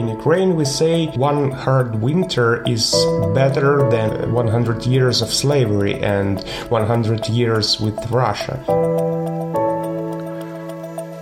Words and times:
In 0.00 0.08
Ukraine, 0.08 0.56
we 0.56 0.64
say 0.64 1.08
one 1.08 1.50
hard 1.50 1.96
winter 2.00 2.62
is 2.66 2.94
better 3.34 3.86
than 3.90 4.32
100 4.32 4.86
years 4.86 5.20
of 5.20 5.28
slavery 5.28 6.00
and 6.00 6.40
100 6.70 7.28
years 7.28 7.78
with 7.78 7.98
Russia. 8.10 8.56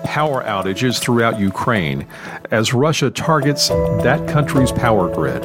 Power 0.05 0.45
outages 0.45 1.01
throughout 1.01 1.41
Ukraine 1.41 2.07
as 2.53 2.73
Russia 2.73 3.11
targets 3.11 3.67
that 4.07 4.29
country's 4.29 4.71
power 4.71 5.13
grid. 5.13 5.43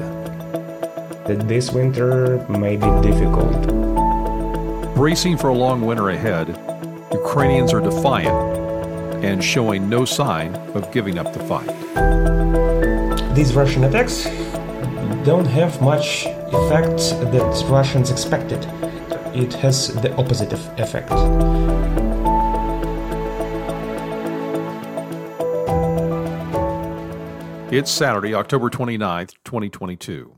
This 1.48 1.72
winter 1.72 2.46
may 2.48 2.78
be 2.78 2.92
difficult. 3.02 3.60
Bracing 4.94 5.40
for 5.40 5.48
a 5.48 5.56
long 5.56 5.82
winter 5.82 6.12
ahead, 6.12 6.50
Ukrainians 7.12 7.74
are 7.74 7.82
defiant 7.82 8.38
and 9.26 9.44
showing 9.44 9.90
no 9.90 10.06
sign 10.06 10.54
of 10.76 10.92
giving 10.92 11.18
up 11.18 11.34
the 11.34 11.40
fight. 11.46 12.73
These 13.34 13.56
Russian 13.56 13.84
attacks 13.86 14.26
don't 15.26 15.48
have 15.48 15.82
much 15.82 16.28
effect 16.28 17.00
that 17.32 17.66
Russians 17.68 18.12
expected. 18.12 18.64
It 19.34 19.56
has 19.56 19.88
the 19.88 20.16
opposite 20.18 20.54
effect. 20.54 21.12
It's 27.74 27.90
Saturday, 27.90 28.36
October 28.36 28.70
29th, 28.70 29.34
2022. 29.44 30.36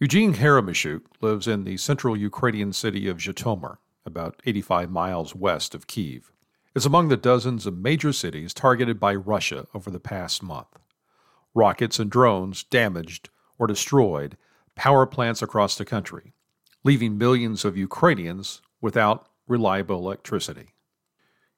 Eugene 0.00 0.32
Haramishuk 0.32 1.02
lives 1.20 1.46
in 1.46 1.64
the 1.64 1.76
central 1.76 2.16
Ukrainian 2.16 2.72
city 2.72 3.06
of 3.06 3.18
Zhytomyr, 3.18 3.76
about 4.06 4.40
85 4.46 4.90
miles 4.90 5.34
west 5.34 5.74
of 5.74 5.86
Kiev. 5.86 6.32
It's 6.74 6.86
among 6.86 7.08
the 7.08 7.18
dozens 7.18 7.66
of 7.66 7.76
major 7.76 8.14
cities 8.14 8.54
targeted 8.54 8.98
by 8.98 9.14
Russia 9.14 9.66
over 9.74 9.90
the 9.90 10.00
past 10.00 10.42
month. 10.42 10.68
Rockets 11.56 11.98
and 11.98 12.10
drones 12.10 12.64
damaged 12.64 13.30
or 13.58 13.66
destroyed 13.66 14.36
power 14.74 15.06
plants 15.06 15.40
across 15.40 15.74
the 15.74 15.86
country, 15.86 16.34
leaving 16.84 17.16
millions 17.16 17.64
of 17.64 17.78
Ukrainians 17.78 18.60
without 18.82 19.30
reliable 19.48 19.96
electricity. 19.96 20.74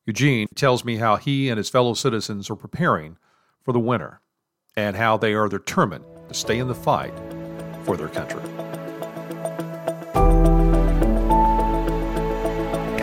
Eugene 0.06 0.46
tells 0.54 0.84
me 0.84 0.98
how 0.98 1.16
he 1.16 1.48
and 1.48 1.58
his 1.58 1.68
fellow 1.68 1.94
citizens 1.94 2.48
are 2.48 2.54
preparing 2.54 3.16
for 3.64 3.72
the 3.72 3.80
winter 3.80 4.20
and 4.76 4.94
how 4.94 5.16
they 5.16 5.34
are 5.34 5.48
determined 5.48 6.04
to 6.28 6.34
stay 6.34 6.58
in 6.58 6.68
the 6.68 6.76
fight 6.76 7.12
for 7.82 7.96
their 7.96 8.08
country. 8.08 8.77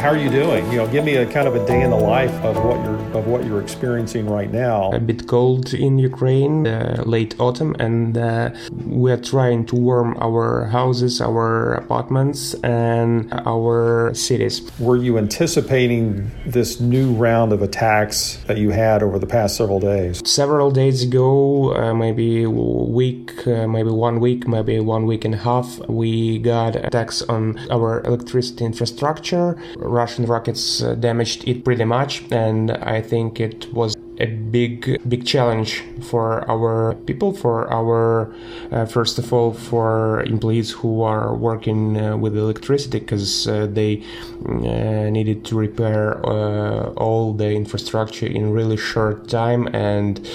How 0.06 0.11
are 0.11 0.17
you 0.17 0.30
doing? 0.30 0.72
You 0.72 0.78
know, 0.78 0.88
give 0.88 1.03
me 1.03 1.16
a 1.16 1.25
kind 1.25 1.48
of 1.48 1.56
a 1.56 1.66
day 1.66 1.81
in 1.81 1.89
the 1.89 1.98
life 1.98 2.31
of 2.44 2.64
what 2.64 2.78
you're 2.86 2.95
of 3.17 3.28
what 3.28 3.45
you're 3.45 3.61
experiencing 3.61 4.28
right 4.28 4.52
now. 4.52 4.92
A 4.92 5.00
bit 5.00 5.25
cold 5.28 5.73
in 5.73 5.98
Ukraine, 5.98 6.67
uh, 6.67 7.02
late 7.06 7.34
autumn, 7.39 7.75
and 7.80 8.17
uh, 8.17 8.52
we're 8.72 9.17
trying 9.17 9.66
to 9.67 9.76
warm 9.76 10.17
our 10.20 10.66
houses, 10.66 11.22
our 11.22 11.73
apartments, 11.73 12.53
and 12.56 13.33
our 13.45 14.14
cities. 14.14 14.70
Were 14.80 14.98
you 14.98 15.17
anticipating 15.17 16.30
this 16.45 16.80
new 16.80 17.14
round 17.14 17.53
of 17.53 17.61
attacks 17.61 18.38
that 18.48 18.58
you 18.58 18.72
had 18.72 19.02
over 19.02 19.17
the 19.17 19.28
past 19.28 19.56
several 19.56 19.80
days? 19.80 20.22
Several 20.26 20.70
days 20.72 21.03
ago, 21.03 21.73
uh, 21.73 21.94
maybe 21.94 22.44
a 22.44 22.50
week, 22.50 23.48
uh, 23.48 23.66
maybe 23.67 23.89
one 23.89 24.20
week, 24.20 24.48
maybe 24.48 24.80
one 24.80 25.06
week 25.06 25.23
and 25.26 25.33
a 25.33 25.38
half, 25.38 25.80
we 25.88 26.38
got 26.39 26.76
attacks 26.76 27.22
on 27.23 27.58
our 27.72 28.03
electricity 28.03 28.66
infrastructure. 28.66 29.58
Russian 29.96 30.26
rockets 30.26 30.84
uh, 30.84 30.96
damaged 30.96 31.48
it 31.48 31.64
pretty 31.64 31.86
much, 31.86 32.24
and 32.32 32.72
I 32.72 33.02
think 33.02 33.40
it 33.40 33.74
was 33.74 33.96
a 34.20 34.28
big 34.28 34.98
big 35.10 35.26
challenge 35.26 35.84
for 36.02 36.50
our 36.50 36.96
people 37.06 37.34
for 37.34 37.72
our 37.72 38.34
uh, 38.72 38.86
first 38.86 39.20
of 39.20 39.34
all 39.34 39.52
for 39.54 40.23
employees 40.23 40.72
who 40.72 41.02
are 41.02 41.36
working 41.36 41.98
uh, 41.98 42.16
with 42.16 42.38
electricity 42.38 43.00
because 43.00 43.48
uh, 43.48 43.67
they 43.70 44.02
uh, 44.48 45.10
needed 45.10 45.44
to 45.44 45.55
repair 45.55 46.26
uh, 46.26 46.94
all 46.95 47.34
the 47.34 47.52
infrastructure 47.52 48.28
in 48.28 48.52
really 48.52 48.78
short 48.78 49.28
time 49.28 49.67
and 49.73 50.26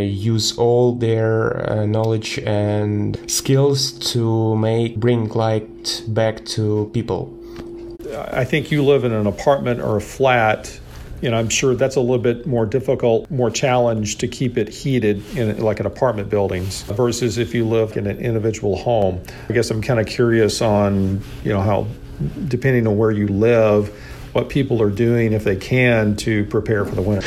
use 0.00 0.56
all 0.58 0.94
their 0.94 1.86
knowledge 1.86 2.38
and 2.40 3.18
skills 3.26 3.92
to 3.92 4.54
make 4.56 4.96
bring 4.96 5.28
light 5.28 6.04
back 6.08 6.44
to 6.44 6.90
people 6.92 7.37
I 8.14 8.44
think 8.44 8.70
you 8.70 8.84
live 8.84 9.04
in 9.04 9.12
an 9.12 9.26
apartment 9.26 9.80
or 9.80 9.96
a 9.96 10.00
flat. 10.00 10.78
You 11.20 11.30
know, 11.30 11.36
I'm 11.36 11.48
sure 11.48 11.74
that's 11.74 11.96
a 11.96 12.00
little 12.00 12.18
bit 12.18 12.46
more 12.46 12.64
difficult, 12.64 13.28
more 13.30 13.50
challenge 13.50 14.18
to 14.18 14.28
keep 14.28 14.56
it 14.56 14.68
heated 14.68 15.36
in 15.36 15.58
like 15.60 15.80
an 15.80 15.86
apartment 15.86 16.30
buildings 16.30 16.82
versus 16.82 17.38
if 17.38 17.54
you 17.54 17.66
live 17.66 17.96
in 17.96 18.06
an 18.06 18.18
individual 18.18 18.76
home. 18.76 19.20
I 19.48 19.52
guess 19.52 19.70
I'm 19.70 19.82
kind 19.82 19.98
of 19.98 20.06
curious 20.06 20.62
on, 20.62 21.20
you 21.42 21.52
know, 21.52 21.60
how 21.60 21.86
depending 22.46 22.86
on 22.86 22.96
where 22.96 23.10
you 23.10 23.26
live, 23.28 23.92
what 24.32 24.48
people 24.48 24.80
are 24.82 24.90
doing 24.90 25.32
if 25.32 25.44
they 25.44 25.56
can 25.56 26.16
to 26.16 26.44
prepare 26.46 26.84
for 26.84 26.94
the 26.94 27.02
winter. 27.02 27.26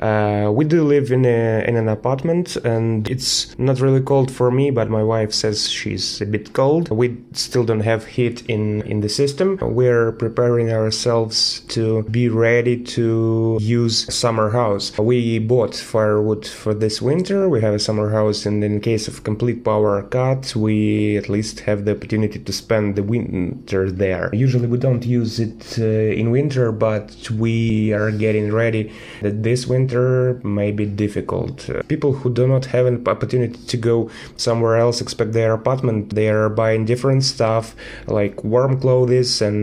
Uh, 0.00 0.50
we 0.50 0.64
do 0.64 0.84
live 0.84 1.10
in 1.12 1.24
a, 1.24 1.64
in 1.66 1.76
an 1.76 1.88
apartment, 1.88 2.56
and 2.56 3.08
it's 3.10 3.56
not 3.58 3.80
really 3.80 4.00
cold 4.00 4.30
for 4.30 4.50
me, 4.50 4.70
but 4.70 4.90
my 4.90 5.02
wife 5.02 5.32
says 5.32 5.70
she's 5.70 6.20
a 6.20 6.26
bit 6.26 6.52
cold. 6.52 6.90
We 6.90 7.16
still 7.32 7.64
don't 7.64 7.80
have 7.80 8.06
heat 8.06 8.42
in 8.48 8.82
in 8.82 9.00
the 9.00 9.08
system. 9.08 9.58
We're 9.60 10.12
preparing 10.12 10.70
ourselves 10.70 11.60
to 11.68 12.02
be 12.04 12.28
ready 12.28 12.76
to 12.96 13.58
use 13.60 14.12
summer 14.12 14.50
house. 14.50 14.96
We 14.98 15.38
bought 15.38 15.74
firewood 15.74 16.46
for 16.46 16.74
this 16.74 17.00
winter. 17.00 17.48
We 17.48 17.60
have 17.60 17.74
a 17.74 17.78
summer 17.78 18.10
house, 18.10 18.46
and 18.46 18.62
in 18.64 18.80
case 18.80 19.08
of 19.08 19.24
complete 19.24 19.64
power 19.64 20.02
cut, 20.02 20.54
we 20.56 21.16
at 21.16 21.28
least 21.28 21.60
have 21.60 21.84
the 21.84 21.92
opportunity 21.92 22.38
to 22.38 22.52
spend 22.52 22.96
the 22.96 23.02
winter 23.02 23.90
there. 23.90 24.30
Usually, 24.32 24.66
we 24.66 24.78
don't 24.78 25.04
use 25.04 25.38
it 25.40 25.78
uh, 25.78 26.20
in 26.20 26.30
winter 26.30 26.41
winter, 26.42 26.72
but 26.72 27.30
we 27.30 27.92
are 27.92 28.10
getting 28.10 28.52
ready 28.52 28.92
that 29.22 29.42
this 29.42 29.66
winter 29.66 30.40
may 30.42 30.70
be 30.72 30.86
difficult. 30.86 31.56
Uh, 31.70 31.82
people 31.94 32.12
who 32.12 32.28
do 32.32 32.44
not 32.46 32.64
have 32.74 32.86
an 32.86 32.98
opportunity 33.06 33.58
to 33.72 33.76
go 33.76 33.96
somewhere 34.36 34.76
else 34.84 35.00
expect 35.00 35.32
their 35.32 35.52
apartment. 35.60 36.14
They 36.14 36.28
are 36.28 36.48
buying 36.48 36.84
different 36.84 37.22
stuff 37.24 37.66
like 38.06 38.34
warm 38.44 38.80
clothes 38.80 39.40
and 39.40 39.62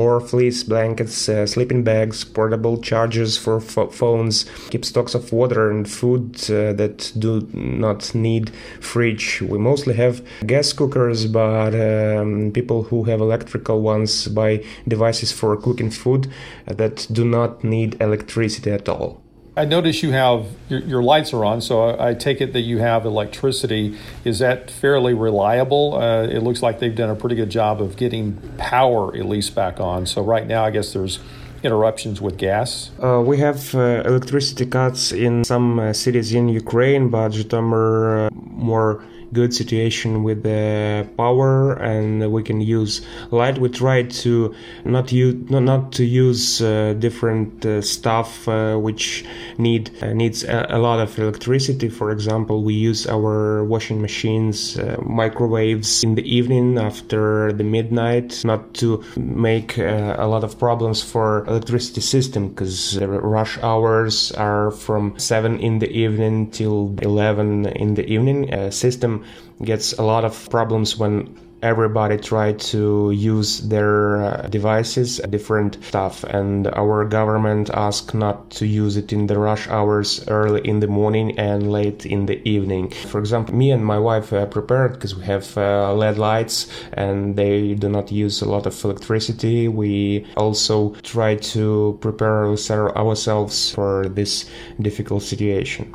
more 0.00 0.20
fleece 0.20 0.62
blankets, 0.62 1.28
uh, 1.28 1.46
sleeping 1.46 1.82
bags, 1.82 2.24
portable 2.24 2.76
chargers 2.90 3.36
for 3.36 3.60
phones, 4.00 4.36
keep 4.70 4.84
stocks 4.84 5.14
of 5.14 5.32
water 5.32 5.70
and 5.70 5.84
food 6.00 6.24
uh, 6.44 6.72
that 6.80 7.12
do 7.18 7.32
not 7.52 8.14
need 8.14 8.44
fridge. 8.80 9.42
We 9.42 9.58
mostly 9.58 9.94
have 9.94 10.22
gas 10.46 10.72
cookers, 10.72 11.26
but 11.26 11.72
um, 11.74 12.52
people 12.52 12.84
who 12.88 12.98
have 13.10 13.20
electrical 13.20 13.78
ones 13.94 14.28
buy 14.28 14.52
devices 14.86 15.32
for 15.32 15.56
cooking 15.56 15.90
food 15.90 16.11
food 16.12 16.32
that 16.66 17.06
do 17.10 17.24
not 17.24 17.64
need 17.64 18.00
electricity 18.00 18.70
at 18.70 18.88
all. 18.88 19.20
I 19.54 19.66
notice 19.66 20.02
you 20.02 20.12
have 20.12 20.46
your, 20.70 20.80
your 20.80 21.02
lights 21.02 21.34
are 21.34 21.44
on, 21.44 21.60
so 21.60 21.90
I, 21.90 22.10
I, 22.10 22.14
take 22.14 22.40
it 22.40 22.54
that 22.54 22.62
you 22.62 22.78
have 22.78 23.04
electricity. 23.04 23.98
Is 24.24 24.38
that 24.38 24.70
fairly 24.70 25.12
reliable? 25.12 25.96
Uh, 25.96 26.22
it 26.22 26.42
looks 26.42 26.62
like 26.62 26.78
they've 26.78 26.94
done 26.94 27.10
a 27.10 27.14
pretty 27.14 27.36
good 27.36 27.50
job 27.50 27.82
of 27.82 27.96
getting 27.98 28.40
power 28.56 29.14
at 29.14 29.26
least 29.26 29.54
back 29.54 29.78
on. 29.78 30.06
So 30.06 30.22
right 30.22 30.46
now, 30.46 30.64
I 30.64 30.70
guess 30.70 30.94
there's 30.94 31.18
interruptions 31.62 32.20
with 32.20 32.38
gas? 32.38 32.90
Uh, 32.98 33.22
we 33.24 33.38
have 33.38 33.74
uh, 33.74 34.02
electricity 34.06 34.66
cuts 34.66 35.12
in 35.12 35.44
some 35.44 35.78
uh, 35.78 35.92
cities 35.92 36.32
in 36.32 36.48
Ukraine, 36.48 37.10
but 37.10 37.32
Zhytomyr 37.32 38.26
uh, 38.26 38.30
more 38.32 39.04
good 39.32 39.54
situation 39.54 40.22
with 40.22 40.42
the 40.42 41.08
power 41.16 41.72
and 41.74 42.30
we 42.32 42.42
can 42.42 42.60
use 42.60 43.00
light. 43.30 43.58
We 43.58 43.68
try 43.68 44.02
to 44.02 44.54
not 44.84 45.10
use 45.12 45.34
not, 45.50 45.92
to 45.92 46.04
use 46.04 46.60
uh, 46.60 46.94
different 46.98 47.64
uh, 47.64 47.80
stuff 47.80 48.46
uh, 48.48 48.76
which 48.76 49.24
need 49.58 49.90
uh, 50.02 50.12
needs 50.12 50.44
a, 50.44 50.66
a, 50.70 50.78
lot 50.78 51.00
of 51.00 51.18
electricity. 51.18 51.88
For 51.88 52.10
example, 52.10 52.62
we 52.62 52.74
use 52.74 53.06
our 53.06 53.64
washing 53.64 54.00
machines, 54.00 54.78
uh, 54.78 54.96
microwaves 55.04 56.02
in 56.04 56.14
the 56.14 56.22
evening 56.22 56.78
after 56.78 57.52
the 57.52 57.64
midnight, 57.64 58.44
not 58.44 58.74
to 58.74 59.02
make 59.16 59.78
uh, 59.78 60.16
a 60.18 60.26
lot 60.26 60.44
of 60.44 60.58
problems 60.58 61.02
for 61.02 61.44
electricity 61.46 62.00
system 62.00 62.48
because 62.48 62.98
rush 63.00 63.58
hours 63.62 64.32
are 64.32 64.70
from 64.70 65.18
7 65.18 65.58
in 65.58 65.78
the 65.78 65.90
evening 65.90 66.50
till 66.50 66.94
11 67.02 67.66
in 67.66 67.94
the 67.94 68.06
evening. 68.06 68.70
system 68.70 69.21
gets 69.64 69.92
a 69.94 70.02
lot 70.02 70.24
of 70.24 70.50
problems 70.50 70.96
when 70.96 71.36
everybody 71.62 72.18
try 72.18 72.52
to 72.52 73.12
use 73.12 73.60
their 73.60 74.22
uh, 74.22 74.48
devices 74.48 75.18
different 75.30 75.82
stuff. 75.84 76.24
And 76.24 76.66
our 76.66 77.04
government 77.04 77.70
ask 77.70 78.12
not 78.14 78.50
to 78.58 78.66
use 78.66 78.96
it 78.96 79.12
in 79.12 79.28
the 79.28 79.38
rush 79.38 79.68
hours 79.68 80.26
early 80.28 80.66
in 80.68 80.80
the 80.80 80.88
morning 80.88 81.38
and 81.38 81.70
late 81.70 82.04
in 82.04 82.26
the 82.26 82.46
evening. 82.46 82.90
For 82.90 83.20
example 83.20 83.54
me 83.54 83.70
and 83.70 83.86
my 83.86 83.98
wife 83.98 84.32
are 84.32 84.46
prepared 84.46 84.94
because 84.94 85.14
we 85.14 85.24
have 85.24 85.56
uh, 85.56 85.94
led 85.94 86.18
lights 86.18 86.66
and 86.94 87.36
they 87.36 87.74
do 87.74 87.88
not 87.88 88.10
use 88.10 88.42
a 88.42 88.48
lot 88.48 88.66
of 88.66 88.84
electricity. 88.84 89.68
We 89.68 90.26
also 90.36 90.94
try 91.02 91.36
to 91.36 91.96
prepare 92.00 92.46
ourselves 92.46 93.72
for 93.72 94.08
this 94.08 94.50
difficult 94.80 95.22
situation 95.22 95.94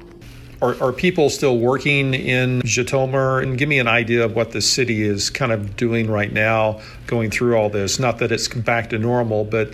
Are, 0.61 0.81
are 0.81 0.91
people 0.91 1.29
still 1.29 1.59
working 1.59 2.13
in 2.13 2.61
Zhytomyr? 2.63 3.43
And 3.43 3.57
give 3.57 3.69
me 3.69 3.77
an 3.79 3.87
idea 3.87 4.25
of 4.25 4.35
what 4.35 4.51
the 4.51 4.61
city 4.61 5.03
is 5.03 5.29
kind 5.29 5.51
of 5.51 5.75
doing 5.75 6.09
right 6.09 6.31
now, 6.31 6.81
going 7.05 7.29
through 7.29 7.55
all 7.55 7.69
this. 7.69 7.99
Not 7.99 8.17
that 8.19 8.31
it's 8.31 8.47
back 8.47 8.89
to 8.89 8.97
normal, 8.97 9.45
but 9.45 9.73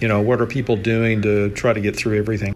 you 0.00 0.08
know, 0.08 0.20
what 0.20 0.40
are 0.40 0.46
people 0.46 0.76
doing 0.76 1.22
to 1.22 1.50
try 1.50 1.72
to 1.72 1.80
get 1.80 1.94
through 1.94 2.18
everything? 2.18 2.54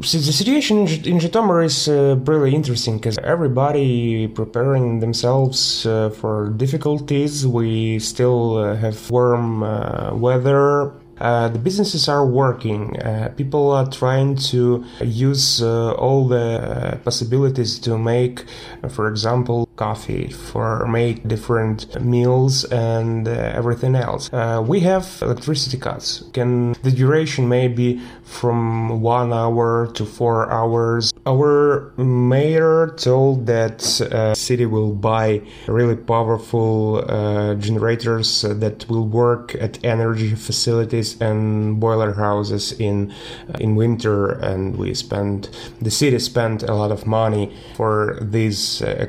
The 0.00 0.06
situation 0.06 0.78
in 0.78 1.18
Zhytomyr 1.18 1.64
is 1.64 1.88
uh, 1.88 2.16
really 2.24 2.54
interesting 2.54 2.96
because 2.96 3.18
everybody 3.18 4.28
preparing 4.28 5.00
themselves 5.00 5.84
uh, 5.84 6.10
for 6.10 6.50
difficulties. 6.56 7.46
We 7.46 7.98
still 7.98 8.56
uh, 8.56 8.76
have 8.76 9.10
warm 9.10 9.62
uh, 9.62 10.14
weather 10.14 10.92
uh, 11.20 11.48
the 11.48 11.58
businesses 11.58 12.08
are 12.08 12.26
working. 12.26 13.00
Uh, 13.00 13.32
people 13.36 13.70
are 13.70 13.88
trying 13.90 14.36
to 14.36 14.84
use 15.02 15.62
uh, 15.62 15.92
all 15.92 16.26
the 16.26 16.98
possibilities 17.04 17.78
to 17.78 17.98
make, 17.98 18.44
for 18.88 19.08
example, 19.08 19.68
coffee, 19.84 20.26
for 20.50 20.68
make 20.86 21.16
different 21.34 21.78
meals 22.14 22.52
and 22.64 23.28
everything 23.60 23.94
else. 24.08 24.24
we 24.72 24.78
have 24.90 25.06
electricity 25.22 25.78
cuts. 25.86 26.08
Can 26.36 26.50
the 26.86 26.92
duration 27.02 27.44
may 27.48 27.66
be 27.68 27.88
from 28.30 29.02
one 29.02 29.32
hour 29.32 29.90
to 29.94 30.04
four 30.04 30.50
hours. 30.50 31.12
Our 31.26 31.92
mayor 31.96 32.94
told 32.96 33.46
that 33.46 34.00
uh, 34.00 34.34
city 34.34 34.66
will 34.66 34.92
buy 34.92 35.42
really 35.66 35.96
powerful 35.96 37.04
uh, 37.08 37.54
generators 37.56 38.42
that 38.42 38.88
will 38.88 39.06
work 39.06 39.54
at 39.56 39.84
energy 39.84 40.34
facilities 40.34 41.20
and 41.20 41.80
boiler 41.80 42.12
houses 42.14 42.72
in 42.72 43.12
uh, 43.48 43.58
in 43.58 43.74
winter, 43.74 44.28
and 44.50 44.76
we 44.76 44.94
spend 44.94 45.48
the 45.82 45.90
city 45.90 46.18
spent 46.18 46.62
a 46.62 46.74
lot 46.74 46.92
of 46.92 47.06
money 47.06 47.52
for 47.74 48.18
this 48.20 48.80
uh, 48.82 49.06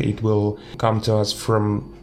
It 0.00 0.22
will 0.22 0.58
come 0.78 1.00
to 1.02 1.16
us 1.16 1.32
from 1.32 1.94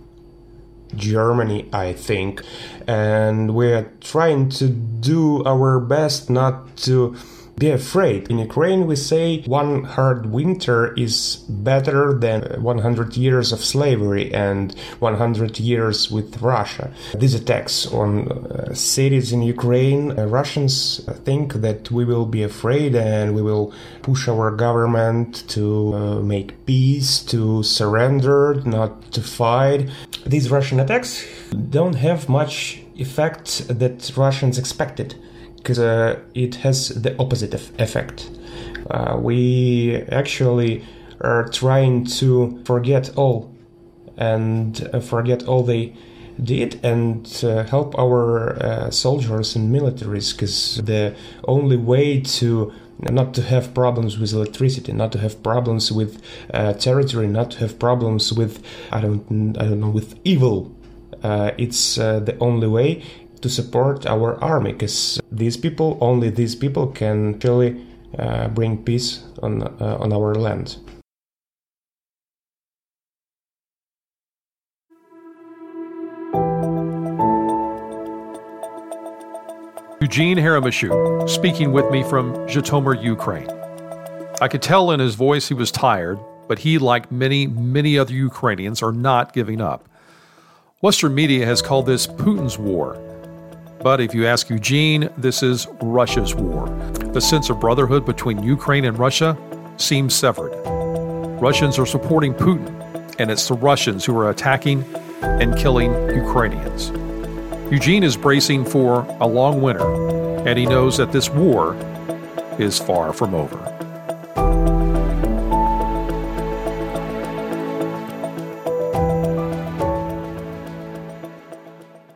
Germany, 0.96 1.70
I 1.72 1.94
think, 1.94 2.44
and 2.88 3.54
we 3.54 3.72
are 3.74 3.92
trying 4.02 4.50
to 4.50 4.68
do 4.68 5.44
our 5.46 5.80
best 5.80 6.30
not 6.30 6.78
to 6.78 7.16
be 7.60 7.70
afraid. 7.70 8.30
In 8.32 8.40
Ukraine, 8.40 8.88
we 8.88 8.96
say 8.96 9.42
one 9.42 9.84
hard 9.84 10.28
winter 10.28 10.94
is 10.94 11.44
better 11.50 12.14
than 12.14 12.42
100 12.64 13.18
years 13.18 13.52
of 13.52 13.64
slavery 13.64 14.34
and 14.34 14.74
100 15.00 15.60
years 15.60 16.10
with 16.10 16.42
Russia. 16.42 16.92
These 17.14 17.36
attacks 17.36 17.86
on 17.88 18.32
uh, 18.32 18.74
cities 18.74 19.34
in 19.34 19.42
Ukraine, 19.42 20.18
uh, 20.18 20.26
Russians 20.26 21.02
think 21.26 21.56
that 21.66 21.92
we 21.92 22.06
will 22.06 22.26
be 22.26 22.44
afraid 22.44 22.96
and 22.96 23.36
we 23.36 23.42
will 23.42 23.74
push 24.02 24.28
our 24.28 24.52
government 24.52 25.44
to 25.50 25.94
uh, 25.94 26.20
make 26.22 26.66
peace, 26.66 27.20
to 27.34 27.62
surrender, 27.64 28.62
not 28.66 29.12
to 29.12 29.22
fight. 29.22 29.90
These 30.26 30.50
Russian 30.50 30.80
attacks 30.80 31.26
don't 31.78 31.96
have 31.96 32.30
much 32.30 32.82
effect 32.96 33.68
that 33.68 34.12
Russians 34.16 34.58
expected 34.58 35.16
because 35.60 35.80
uh, 35.80 36.20
it 36.34 36.56
has 36.56 36.90
the 36.90 37.18
opposite 37.20 37.54
effect. 37.54 38.30
Uh, 38.90 39.18
we 39.20 40.04
actually 40.12 40.84
are 41.22 41.48
trying 41.50 42.06
to 42.06 42.62
forget 42.66 43.16
all 43.16 43.54
and 44.18 44.90
uh, 44.94 45.00
forget 45.00 45.44
all 45.44 45.64
they 45.64 45.94
did 46.42 46.80
and 46.84 47.42
uh, 47.44 47.64
help 47.66 47.98
our 48.00 48.58
uh, 48.64 48.90
soldiers 48.90 49.56
and 49.56 49.74
militaries 49.74 50.32
because 50.32 50.78
the 50.86 51.14
only 51.48 51.76
way 51.78 52.20
to 52.22 52.72
not 53.02 53.34
to 53.34 53.42
have 53.42 53.74
problems 53.74 54.20
with 54.20 54.34
electricity, 54.34 54.92
not 54.92 55.12
to 55.14 55.20
have 55.20 55.42
problems 55.42 55.90
with 55.90 56.22
uh, 56.54 56.74
territory, 56.74 57.28
not 57.28 57.52
to 57.52 57.60
have 57.60 57.80
problems 57.80 58.34
with 58.34 58.64
I 58.92 59.02
don't 59.02 59.58
I 59.58 59.66
don't 59.66 59.80
know 59.80 59.90
with 59.90 60.20
evil. 60.24 60.76
it's 61.58 61.96
the 61.96 62.38
only 62.40 62.68
way 62.68 63.04
to 63.42 63.50
support 63.50 64.06
our 64.06 64.42
army 64.44 64.74
because 64.74 65.20
these 65.32 65.58
people, 65.58 65.98
only 66.02 66.30
these 66.30 66.56
people, 66.56 66.88
can 66.88 67.36
actually 67.36 67.86
uh, 68.18 68.48
bring 68.50 68.84
peace 68.84 69.24
on 69.42 69.64
uh, 69.64 69.98
on 70.00 70.12
our 70.14 70.36
land. 70.36 70.78
Eugene 80.02 80.38
Haramashuk 80.38 81.30
speaking 81.30 81.72
with 81.72 81.92
me 81.92 82.04
from 82.04 82.34
Zhytomyr, 82.48 83.04
Ukraine. 83.04 83.50
I 84.42 84.48
could 84.48 84.62
tell 84.62 84.92
in 84.92 85.00
his 85.00 85.14
voice 85.14 85.48
he 85.48 85.54
was 85.54 85.72
tired, 85.72 86.18
but 86.48 86.58
he, 86.58 86.80
like 86.80 87.12
many, 87.12 87.46
many 87.46 88.00
other 88.00 88.14
Ukrainians, 88.14 88.82
are 88.82 88.92
not 88.92 89.34
giving 89.34 89.62
up. 89.62 89.88
Western 90.82 91.14
media 91.14 91.46
has 91.46 91.62
called 91.62 91.86
this 91.86 92.08
Putin's 92.08 92.58
war, 92.58 92.98
but 93.82 94.02
if 94.02 94.14
you 94.14 94.28
ask 94.28 94.50
Eugene, 94.50 95.10
this 95.18 95.42
is 95.42 95.68
Russia's 95.82 96.36
war. 96.36 96.68
The 97.14 97.22
sense 97.22 97.50
of 97.50 97.60
brotherhood 97.60 98.06
between 98.06 98.44
Ukraine 98.44 98.86
and 98.86 98.98
Russia 99.00 99.38
seems 99.78 100.14
severed. 100.14 100.52
Russians 101.42 101.80
are 101.80 101.86
supporting 101.86 102.34
Putin, 102.34 102.68
and 103.20 103.32
it's 103.32 103.48
the 103.48 103.54
Russians 103.54 104.04
who 104.04 104.18
are 104.18 104.30
attacking 104.30 104.84
and 105.22 105.58
killing 105.58 105.94
Ukrainians. 106.16 106.90
Eugene 107.72 108.04
is 108.04 108.18
bracing 108.18 108.66
for 108.66 109.06
a 109.20 109.28
long 109.28 109.62
winter, 109.62 109.88
and 110.48 110.60
he 110.60 110.66
knows 110.66 110.98
that 110.98 111.12
this 111.12 111.30
war 111.30 111.76
is 112.58 112.78
far 112.78 113.14
from 113.14 113.34
over. 113.34 113.79